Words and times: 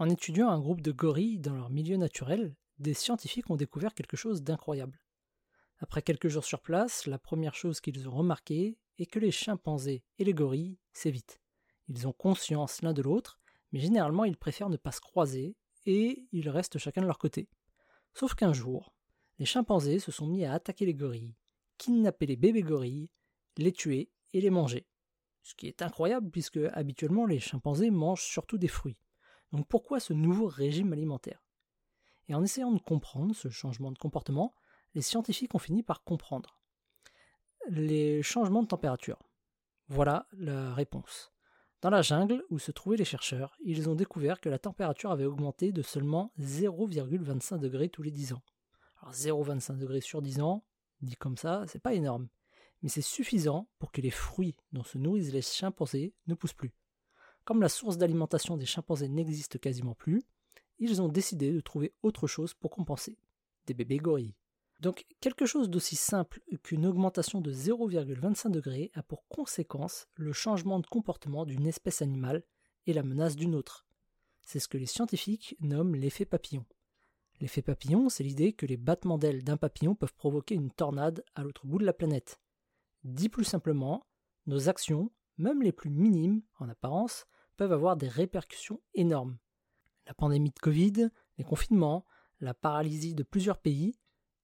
En 0.00 0.08
étudiant 0.08 0.48
un 0.48 0.60
groupe 0.60 0.80
de 0.80 0.92
gorilles 0.92 1.40
dans 1.40 1.56
leur 1.56 1.70
milieu 1.70 1.96
naturel, 1.96 2.54
des 2.78 2.94
scientifiques 2.94 3.50
ont 3.50 3.56
découvert 3.56 3.94
quelque 3.94 4.16
chose 4.16 4.44
d'incroyable. 4.44 5.00
Après 5.78 6.02
quelques 6.02 6.28
jours 6.28 6.44
sur 6.44 6.60
place, 6.60 7.08
la 7.08 7.18
première 7.18 7.56
chose 7.56 7.80
qu'ils 7.80 8.08
ont 8.08 8.14
remarqué 8.14 8.78
est 9.00 9.06
que 9.06 9.18
les 9.18 9.32
chimpanzés 9.32 10.04
et 10.18 10.24
les 10.24 10.34
gorilles 10.34 10.78
s'évitent. 10.92 11.40
Ils 11.88 12.06
ont 12.06 12.12
conscience 12.12 12.80
l'un 12.82 12.92
de 12.92 13.02
l'autre, 13.02 13.40
mais 13.72 13.80
généralement 13.80 14.24
ils 14.24 14.36
préfèrent 14.36 14.68
ne 14.68 14.76
pas 14.76 14.92
se 14.92 15.00
croiser 15.00 15.56
et 15.84 16.28
ils 16.30 16.48
restent 16.48 16.78
chacun 16.78 17.02
de 17.02 17.06
leur 17.08 17.18
côté. 17.18 17.48
Sauf 18.14 18.36
qu'un 18.36 18.52
jour, 18.52 18.94
les 19.40 19.46
chimpanzés 19.46 19.98
se 19.98 20.12
sont 20.12 20.28
mis 20.28 20.44
à 20.44 20.52
attaquer 20.52 20.86
les 20.86 20.94
gorilles, 20.94 21.34
kidnapper 21.76 22.26
les 22.26 22.36
bébés 22.36 22.62
gorilles, 22.62 23.10
les 23.56 23.72
tuer 23.72 24.12
et 24.32 24.40
les 24.40 24.50
manger. 24.50 24.86
Ce 25.42 25.56
qui 25.56 25.66
est 25.66 25.82
incroyable 25.82 26.30
puisque 26.30 26.60
habituellement 26.72 27.26
les 27.26 27.40
chimpanzés 27.40 27.90
mangent 27.90 28.22
surtout 28.22 28.58
des 28.58 28.68
fruits. 28.68 28.96
Donc 29.52 29.66
pourquoi 29.66 30.00
ce 30.00 30.12
nouveau 30.12 30.46
régime 30.46 30.92
alimentaire? 30.92 31.42
Et 32.28 32.34
en 32.34 32.42
essayant 32.42 32.72
de 32.72 32.80
comprendre 32.80 33.34
ce 33.34 33.48
changement 33.48 33.90
de 33.90 33.98
comportement, 33.98 34.54
les 34.94 35.02
scientifiques 35.02 35.54
ont 35.54 35.58
fini 35.58 35.82
par 35.82 36.02
comprendre 36.04 36.60
les 37.68 38.22
changements 38.22 38.62
de 38.62 38.68
température. 38.68 39.18
Voilà 39.88 40.26
la 40.32 40.74
réponse. 40.74 41.32
Dans 41.80 41.90
la 41.90 42.02
jungle 42.02 42.44
où 42.50 42.58
se 42.58 42.72
trouvaient 42.72 42.96
les 42.96 43.04
chercheurs, 43.04 43.56
ils 43.60 43.88
ont 43.88 43.94
découvert 43.94 44.40
que 44.40 44.48
la 44.48 44.58
température 44.58 45.12
avait 45.12 45.24
augmenté 45.24 45.70
de 45.72 45.82
seulement 45.82 46.32
0,25 46.40 47.58
degrés 47.58 47.88
tous 47.88 48.02
les 48.02 48.10
10 48.10 48.32
ans. 48.32 48.42
Alors 49.00 49.14
0,25 49.14 49.78
degrés 49.78 50.00
sur 50.00 50.20
10 50.20 50.40
ans, 50.40 50.64
dit 51.00 51.16
comme 51.16 51.36
ça, 51.36 51.64
c'est 51.68 51.78
pas 51.78 51.94
énorme, 51.94 52.28
mais 52.82 52.88
c'est 52.88 53.00
suffisant 53.00 53.68
pour 53.78 53.92
que 53.92 54.00
les 54.00 54.10
fruits 54.10 54.56
dont 54.72 54.82
se 54.82 54.98
nourrissent 54.98 55.32
les 55.32 55.42
chimpanzés 55.42 56.14
ne 56.26 56.34
poussent 56.34 56.52
plus. 56.52 56.74
Comme 57.48 57.62
la 57.62 57.70
source 57.70 57.96
d'alimentation 57.96 58.58
des 58.58 58.66
chimpanzés 58.66 59.08
n'existe 59.08 59.58
quasiment 59.58 59.94
plus, 59.94 60.22
ils 60.78 61.00
ont 61.00 61.08
décidé 61.08 61.50
de 61.50 61.62
trouver 61.62 61.94
autre 62.02 62.26
chose 62.26 62.52
pour 62.52 62.70
compenser. 62.70 63.16
Des 63.64 63.72
bébés 63.72 63.96
gorilles. 63.96 64.34
Donc 64.80 65.06
quelque 65.20 65.46
chose 65.46 65.70
d'aussi 65.70 65.96
simple 65.96 66.42
qu'une 66.62 66.84
augmentation 66.84 67.40
de 67.40 67.50
0,25 67.50 68.50
degrés 68.50 68.90
a 68.92 69.02
pour 69.02 69.26
conséquence 69.28 70.08
le 70.16 70.34
changement 70.34 70.78
de 70.78 70.86
comportement 70.86 71.46
d'une 71.46 71.66
espèce 71.66 72.02
animale 72.02 72.44
et 72.84 72.92
la 72.92 73.02
menace 73.02 73.34
d'une 73.34 73.54
autre. 73.54 73.86
C'est 74.42 74.60
ce 74.60 74.68
que 74.68 74.76
les 74.76 74.84
scientifiques 74.84 75.56
nomment 75.58 75.96
l'effet 75.96 76.26
papillon. 76.26 76.66
L'effet 77.40 77.62
papillon, 77.62 78.10
c'est 78.10 78.24
l'idée 78.24 78.52
que 78.52 78.66
les 78.66 78.76
battements 78.76 79.16
d'ailes 79.16 79.42
d'un 79.42 79.56
papillon 79.56 79.94
peuvent 79.94 80.12
provoquer 80.12 80.54
une 80.54 80.70
tornade 80.70 81.24
à 81.34 81.44
l'autre 81.44 81.66
bout 81.66 81.78
de 81.78 81.86
la 81.86 81.94
planète. 81.94 82.42
Dit 83.04 83.30
plus 83.30 83.44
simplement, 83.44 84.06
nos 84.44 84.68
actions, 84.68 85.10
même 85.38 85.62
les 85.62 85.72
plus 85.72 85.88
minimes 85.88 86.42
en 86.58 86.68
apparence, 86.68 87.24
peuvent 87.58 87.72
avoir 87.72 87.96
des 87.96 88.08
répercussions 88.08 88.80
énormes. 88.94 89.36
La 90.06 90.14
pandémie 90.14 90.52
de 90.52 90.58
Covid, 90.60 91.10
les 91.36 91.44
confinements, 91.44 92.06
la 92.40 92.54
paralysie 92.54 93.16
de 93.16 93.24
plusieurs 93.24 93.58
pays, 93.58 93.98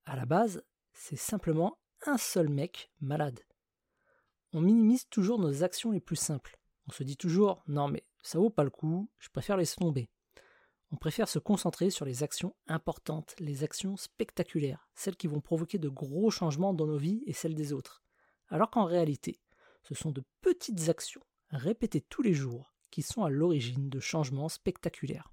à 0.05 0.17
la 0.17 0.27
base, 0.27 0.65
c'est 0.93 1.17
simplement 1.17 1.79
un 2.07 2.19
seul 2.19 2.49
mec 2.49 2.91
malade. 3.01 3.41
On 4.53 4.61
minimise 4.61 5.09
toujours 5.09 5.39
nos 5.39 5.63
actions 5.63 5.93
les 5.93 6.01
plus 6.01 6.17
simples. 6.17 6.59
On 6.89 6.93
se 6.93 7.05
dit 7.05 7.17
toujours 7.17 7.63
non 7.69 7.89
mais 7.89 8.05
ça 8.23 8.39
vaut 8.39 8.51
pas 8.51 8.65
le 8.65 8.71
coup, 8.71 9.09
je 9.19 9.31
préfère 9.31 9.57
laisser 9.57 9.77
tomber. 9.77 10.11
On 10.91 10.97
préfère 10.97 11.29
se 11.29 11.39
concentrer 11.39 11.91
sur 11.91 12.05
les 12.05 12.25
actions 12.25 12.55
importantes, 12.67 13.35
les 13.39 13.63
actions 13.63 13.97
spectaculaires, 13.97 14.89
celles 14.95 15.17
qui 15.17 15.29
vont 15.29 15.41
provoquer 15.41 15.79
de 15.79 15.89
gros 15.89 16.31
changements 16.31 16.75
dans 16.75 16.87
nos 16.87 16.99
vies 16.99 17.23
et 17.27 17.33
celles 17.33 17.55
des 17.55 17.73
autres. 17.73 18.03
Alors 18.49 18.71
qu'en 18.71 18.85
réalité, 18.85 19.41
ce 19.83 19.95
sont 19.95 20.11
de 20.11 20.25
petites 20.41 20.89
actions 20.89 21.23
répétées 21.51 22.01
tous 22.01 22.23
les 22.23 22.35
jours 22.35 22.74
qui 22.95 23.03
sont 23.03 23.25
à 23.25 23.29
l'origine 23.29 23.89
de 23.89 23.99
changements 23.99 24.49
spectaculaires. 24.49 25.29